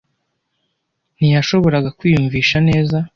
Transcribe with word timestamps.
Ntiyashoboraga 1.17 1.89
kwiyumvisha 1.97 2.57
neza. 2.67 2.97